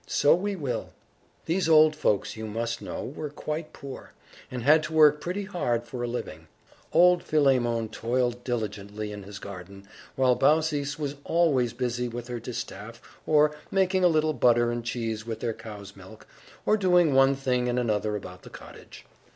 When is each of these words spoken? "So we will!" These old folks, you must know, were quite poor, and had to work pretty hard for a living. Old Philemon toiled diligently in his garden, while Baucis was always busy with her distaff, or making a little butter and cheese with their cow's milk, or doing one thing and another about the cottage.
"So 0.07 0.33
we 0.33 0.55
will!" 0.55 0.89
These 1.45 1.69
old 1.69 1.95
folks, 1.95 2.35
you 2.35 2.47
must 2.47 2.81
know, 2.81 3.03
were 3.05 3.29
quite 3.29 3.71
poor, 3.71 4.13
and 4.49 4.63
had 4.63 4.81
to 4.85 4.93
work 4.93 5.21
pretty 5.21 5.43
hard 5.43 5.83
for 5.83 6.01
a 6.01 6.07
living. 6.07 6.47
Old 6.91 7.21
Philemon 7.21 7.87
toiled 7.87 8.43
diligently 8.43 9.11
in 9.11 9.21
his 9.21 9.37
garden, 9.37 9.87
while 10.15 10.33
Baucis 10.33 10.97
was 10.97 11.17
always 11.23 11.73
busy 11.73 12.07
with 12.07 12.29
her 12.29 12.39
distaff, 12.39 12.99
or 13.27 13.55
making 13.69 14.03
a 14.03 14.07
little 14.07 14.33
butter 14.33 14.71
and 14.71 14.83
cheese 14.83 15.27
with 15.27 15.39
their 15.39 15.53
cow's 15.53 15.95
milk, 15.95 16.25
or 16.65 16.77
doing 16.77 17.13
one 17.13 17.35
thing 17.35 17.69
and 17.69 17.77
another 17.77 18.15
about 18.15 18.41
the 18.41 18.49
cottage. 18.49 19.05